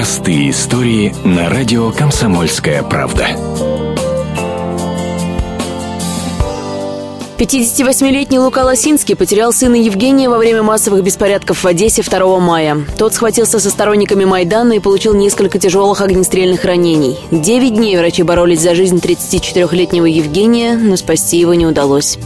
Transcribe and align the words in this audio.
Простые 0.00 0.48
истории 0.48 1.14
на 1.26 1.50
радио 1.50 1.90
«Комсомольская 1.90 2.82
правда». 2.82 3.36
58-летний 7.36 8.38
Лука 8.38 8.64
Лосинский 8.64 9.14
потерял 9.14 9.52
сына 9.52 9.74
Евгения 9.74 10.30
во 10.30 10.38
время 10.38 10.62
массовых 10.62 11.02
беспорядков 11.02 11.64
в 11.64 11.66
Одессе 11.66 12.00
2 12.00 12.38
мая. 12.38 12.78
Тот 12.96 13.12
схватился 13.12 13.58
со 13.58 13.68
сторонниками 13.68 14.24
Майдана 14.24 14.72
и 14.72 14.78
получил 14.78 15.14
несколько 15.14 15.58
тяжелых 15.58 16.00
огнестрельных 16.00 16.64
ранений. 16.64 17.18
Девять 17.30 17.74
дней 17.74 17.98
врачи 17.98 18.22
боролись 18.22 18.60
за 18.60 18.74
жизнь 18.74 18.96
34-летнего 18.96 20.06
Евгения, 20.06 20.76
но 20.76 20.96
спасти 20.96 21.38
его 21.38 21.52
не 21.52 21.66
удалось. 21.66 22.18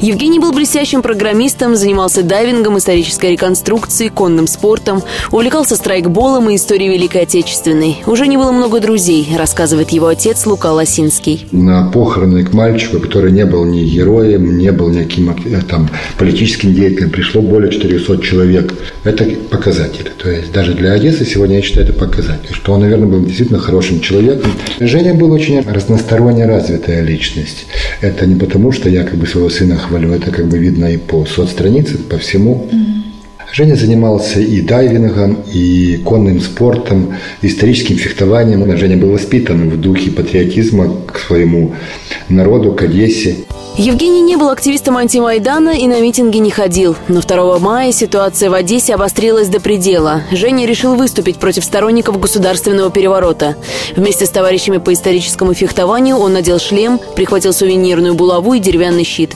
Евгений 0.00 0.38
был 0.38 0.52
блестящим 0.52 1.02
программистом, 1.02 1.76
занимался 1.76 2.22
дайвингом, 2.22 2.78
исторической 2.78 3.32
реконструкцией, 3.32 4.10
конным 4.10 4.46
спортом, 4.46 5.02
увлекался 5.30 5.76
страйкболом 5.76 6.50
и 6.50 6.56
историей 6.56 6.90
Великой 6.90 7.22
Отечественной. 7.22 7.98
Уже 8.06 8.26
не 8.26 8.36
было 8.36 8.52
много 8.52 8.80
друзей, 8.80 9.28
рассказывает 9.36 9.90
его 9.90 10.06
отец 10.06 10.46
Лука 10.46 10.72
Лосинский. 10.72 11.46
На 11.52 11.90
похороны 11.90 12.44
к 12.44 12.52
мальчику, 12.52 13.00
который 13.00 13.32
не 13.32 13.44
был 13.44 13.64
ни 13.64 13.84
героем, 13.84 14.58
не 14.58 14.72
был 14.72 14.88
никаким 14.88 15.30
э, 15.30 15.60
там, 15.68 15.88
политическим 16.18 16.72
деятелем, 16.72 17.10
пришло 17.10 17.42
более 17.42 17.70
400 17.70 18.22
человек. 18.22 18.74
Это 19.04 19.24
показатель. 19.50 20.10
То 20.22 20.30
есть 20.30 20.52
даже 20.52 20.74
для 20.74 20.92
Одессы 20.92 21.24
сегодня 21.24 21.56
я 21.56 21.62
считаю 21.62 21.86
это 21.86 21.98
показатель, 21.98 22.54
что 22.54 22.72
он, 22.72 22.80
наверное, 22.80 23.08
был 23.08 23.24
действительно 23.24 23.58
хорошим 23.58 24.00
человеком. 24.00 24.52
Женя 24.78 25.14
был 25.14 25.32
очень 25.32 25.60
разносторонне 25.60 26.46
развитая 26.46 27.02
личность. 27.02 27.66
Это 28.00 28.26
не 28.26 28.38
потому, 28.38 28.72
что 28.72 28.88
я 28.88 29.04
как 29.04 29.16
бы 29.16 29.26
своего 29.26 29.50
сына 29.50 29.79
хвалю, 29.80 30.12
это 30.12 30.30
как 30.30 30.46
бы 30.46 30.58
видно 30.58 30.86
и 30.86 30.96
по 30.96 31.24
соцстранице, 31.24 31.98
по 31.98 32.18
всему. 32.18 32.68
Женя 33.52 33.74
занимался 33.74 34.40
и 34.40 34.60
дайвингом, 34.60 35.38
и 35.52 35.96
конным 36.04 36.40
спортом, 36.40 37.14
историческим 37.42 37.96
фехтованием. 37.96 38.76
Женя 38.76 38.96
был 38.96 39.10
воспитан 39.10 39.68
в 39.68 39.80
духе 39.80 40.12
патриотизма 40.12 40.94
к 41.06 41.18
своему 41.18 41.74
народу, 42.28 42.72
к 42.72 42.82
Одессе. 42.82 43.36
Евгений 43.76 44.20
не 44.20 44.36
был 44.36 44.50
активистом 44.50 44.96
антимайдана 44.96 45.70
и 45.70 45.86
на 45.86 46.00
митинги 46.00 46.36
не 46.36 46.50
ходил. 46.50 46.96
Но 47.08 47.20
2 47.20 47.58
мая 47.60 47.92
ситуация 47.92 48.50
в 48.50 48.54
Одессе 48.54 48.94
обострилась 48.94 49.48
до 49.48 49.58
предела. 49.60 50.22
Женя 50.32 50.66
решил 50.66 50.96
выступить 50.96 51.36
против 51.36 51.64
сторонников 51.64 52.20
государственного 52.20 52.90
переворота. 52.90 53.56
Вместе 53.96 54.26
с 54.26 54.30
товарищами 54.30 54.78
по 54.78 54.92
историческому 54.92 55.54
фехтованию 55.54 56.16
он 56.16 56.34
надел 56.34 56.58
шлем, 56.58 57.00
прихватил 57.16 57.52
сувенирную 57.52 58.14
булаву 58.14 58.54
и 58.54 58.60
деревянный 58.60 59.04
щит. 59.04 59.30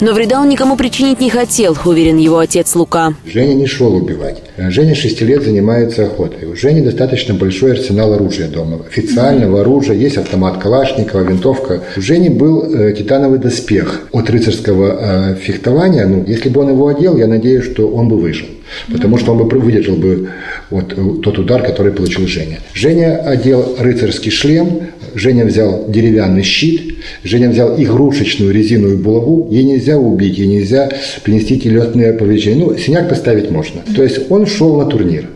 Но 0.00 0.12
вреда 0.12 0.40
он 0.40 0.48
никому 0.48 0.76
причинить 0.76 1.20
не 1.20 1.30
хотел, 1.30 1.76
уверен 1.84 2.18
его 2.18 2.38
отец 2.38 2.74
Лука. 2.76 3.14
Женя 3.24 3.54
не 3.54 3.66
шел 3.66 3.94
убивать. 3.94 4.42
Женя 4.56 4.94
6 4.94 5.20
лет 5.22 5.42
занимается 5.42 6.04
охотой. 6.04 6.46
У 6.46 6.54
Жени 6.54 6.82
достаточно 6.82 7.34
большой 7.34 7.72
арсенал 7.72 8.12
оружия 8.12 8.46
дома. 8.46 8.80
Официального 8.88 9.62
оружия, 9.62 9.96
есть 9.96 10.18
автомат 10.18 10.58
Калашникова, 10.58 11.22
винтовка. 11.22 11.82
У 11.96 12.00
Жени 12.00 12.28
был 12.28 12.62
э, 12.62 12.94
титановый 12.96 13.38
доспех 13.38 13.69
успех 13.70 14.08
от 14.12 14.28
рыцарского 14.30 15.32
э, 15.32 15.36
фехтования, 15.36 16.06
ну, 16.06 16.24
если 16.26 16.48
бы 16.48 16.60
он 16.60 16.70
его 16.70 16.88
одел, 16.88 17.16
я 17.16 17.26
надеюсь, 17.26 17.64
что 17.64 17.88
он 17.88 18.08
бы 18.08 18.16
выжил. 18.16 18.46
Потому 18.88 19.18
что 19.18 19.32
он 19.32 19.38
бы 19.38 19.58
выдержал 19.58 19.96
бы 19.96 20.30
вот 20.70 20.92
э, 20.92 21.22
тот 21.22 21.38
удар, 21.38 21.62
который 21.62 21.92
получил 21.92 22.26
Женя. 22.26 22.58
Женя 22.74 23.18
одел 23.18 23.76
рыцарский 23.78 24.30
шлем, 24.30 24.88
Женя 25.14 25.44
взял 25.44 25.84
деревянный 25.88 26.42
щит, 26.42 26.98
Женя 27.24 27.50
взял 27.50 27.80
игрушечную 27.80 28.52
резиновую 28.52 28.98
булаву. 28.98 29.48
Ей 29.50 29.64
нельзя 29.64 29.98
убить, 29.98 30.38
ей 30.38 30.48
нельзя 30.48 30.90
принести 31.22 31.58
телесные 31.58 32.12
повреждения. 32.12 32.64
Ну, 32.64 32.76
синяк 32.76 33.08
поставить 33.08 33.50
можно. 33.50 33.82
То 33.94 34.02
есть 34.02 34.30
он 34.30 34.46
шел 34.46 34.76
на 34.76 34.86
турнир 34.86 35.26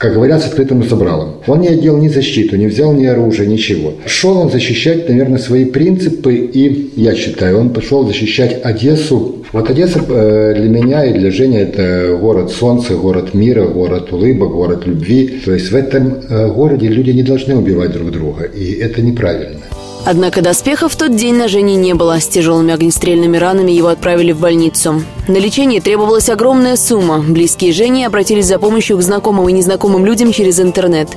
как 0.00 0.14
говорят, 0.14 0.42
с 0.42 0.46
открытым 0.46 0.82
забралом. 0.82 1.34
Он 1.46 1.60
не 1.60 1.68
одел 1.68 1.98
ни 1.98 2.08
защиту, 2.08 2.56
не 2.56 2.66
взял 2.68 2.94
ни 2.94 3.04
оружия, 3.04 3.46
ничего. 3.46 3.92
Шел 4.06 4.38
он 4.38 4.50
защищать, 4.50 5.06
наверное, 5.10 5.38
свои 5.38 5.66
принципы, 5.66 6.36
и, 6.36 6.90
я 6.96 7.14
считаю, 7.14 7.60
он 7.60 7.68
пошел 7.68 8.06
защищать 8.06 8.64
Одессу. 8.64 9.44
Вот 9.52 9.68
Одесса 9.68 10.00
э, 10.08 10.54
для 10.56 10.70
меня 10.70 11.04
и 11.04 11.12
для 11.12 11.30
Жени 11.30 11.58
это 11.58 12.16
город 12.18 12.50
солнца, 12.50 12.94
город 12.94 13.34
мира, 13.34 13.66
город 13.66 14.10
улыбок, 14.10 14.52
город 14.52 14.86
любви. 14.86 15.42
То 15.44 15.52
есть 15.52 15.70
в 15.70 15.76
этом 15.76 16.14
э, 16.26 16.48
городе 16.48 16.88
люди 16.88 17.10
не 17.10 17.22
должны 17.22 17.54
убивать 17.54 17.92
друг 17.92 18.10
друга, 18.10 18.44
и 18.44 18.72
это 18.72 19.02
неправильно. 19.02 19.60
Однако 20.06 20.40
доспехов 20.40 20.94
в 20.94 20.96
тот 20.96 21.14
день 21.14 21.34
на 21.34 21.46
Жене 21.46 21.76
не 21.76 21.92
было. 21.92 22.18
С 22.18 22.26
тяжелыми 22.26 22.72
огнестрельными 22.72 23.36
ранами 23.36 23.70
его 23.70 23.88
отправили 23.88 24.32
в 24.32 24.40
больницу. 24.40 25.02
На 25.30 25.36
лечение 25.36 25.80
требовалась 25.80 26.28
огромная 26.28 26.74
сумма. 26.74 27.20
Близкие 27.20 27.72
Жени 27.72 28.04
обратились 28.04 28.46
за 28.46 28.58
помощью 28.58 28.98
к 28.98 29.02
знакомым 29.02 29.48
и 29.48 29.52
незнакомым 29.52 30.04
людям 30.04 30.32
через 30.32 30.58
интернет. 30.58 31.08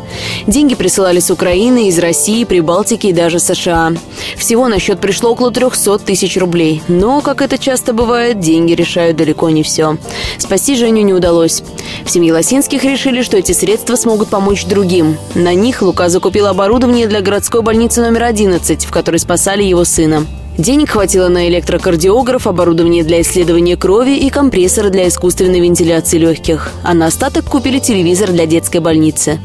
Деньги 0.46 0.76
присылали 0.76 1.20
с 1.20 1.32
Украины, 1.32 1.88
из 1.88 1.98
России, 1.98 2.44
Прибалтики 2.44 3.08
и 3.08 3.12
даже 3.12 3.40
США. 3.40 3.94
Всего 4.38 4.68
на 4.68 4.78
счет 4.78 5.00
пришло 5.00 5.32
около 5.32 5.50
300 5.50 5.98
тысяч 5.98 6.38
рублей. 6.38 6.84
Но, 6.88 7.22
как 7.22 7.42
это 7.42 7.58
часто 7.58 7.92
бывает, 7.92 8.40
деньги 8.40 8.74
решают 8.74 9.18
далеко 9.18 9.50
не 9.50 9.64
все. 9.64 9.98
Спасти 10.38 10.76
Женю 10.76 11.02
не 11.02 11.14
удалось. 11.16 11.64
В 12.06 12.12
семье 12.12 12.34
Лосинских 12.34 12.84
решили, 12.84 13.24
что 13.24 13.38
эти 13.38 13.54
средства 13.54 13.96
смогут 13.96 14.28
помочь 14.28 14.66
другим. 14.66 15.18
На 15.34 15.56
них 15.56 15.82
Лука 15.82 16.10
закупил 16.10 16.46
оборудование 16.46 17.08
для 17.08 17.22
городской 17.22 17.64
больницы 17.64 18.04
номер 18.04 18.26
11 18.26 18.86
в 18.86 18.92
которой 18.92 19.18
спасали 19.18 19.64
его 19.64 19.84
сына. 19.86 20.28
Денег 20.58 20.92
хватило 20.92 21.30
на 21.30 21.48
электрокардиограф, 21.50 22.46
оборудование 22.46 23.04
для 23.04 23.22
исследования 23.22 23.76
крови 23.76 24.18
и 24.18 24.30
компрессоры 24.30 24.92
для 24.92 25.08
искусственной 25.08 25.60
вентиляции 25.60 26.20
легких. 26.20 26.70
А 26.84 26.94
на 26.94 27.08
остаток 27.08 27.46
купили 27.46 27.80
телевизор 27.80 28.30
для 28.32 28.46
детской 28.46 28.78
больницы. 28.78 29.40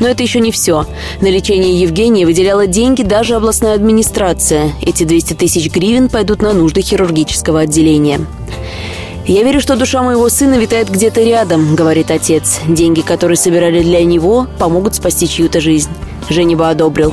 Но 0.00 0.08
это 0.08 0.22
еще 0.22 0.40
не 0.40 0.50
все. 0.52 0.86
На 1.20 1.26
лечение 1.26 1.78
Евгения 1.78 2.24
выделяла 2.24 2.66
деньги 2.66 3.02
даже 3.02 3.34
областная 3.34 3.74
администрация. 3.74 4.72
Эти 4.80 5.04
200 5.04 5.34
тысяч 5.34 5.70
гривен 5.70 6.08
пойдут 6.08 6.40
на 6.40 6.54
нужды 6.54 6.80
хирургического 6.80 7.60
отделения. 7.60 8.20
«Я 9.26 9.42
верю, 9.42 9.60
что 9.60 9.76
душа 9.76 10.02
моего 10.02 10.28
сына 10.30 10.54
витает 10.54 10.90
где-то 10.90 11.22
рядом»,— 11.22 11.74
говорит 11.76 12.10
отец. 12.10 12.60
«Деньги, 12.66 13.02
которые 13.02 13.36
собирали 13.36 13.82
для 13.82 14.02
него, 14.02 14.46
помогут 14.58 14.94
спасти 14.94 15.28
чью-то 15.28 15.60
жизнь». 15.60 15.90
Женя 16.30 16.56
бы 16.56 16.68
одобрил. 16.68 17.12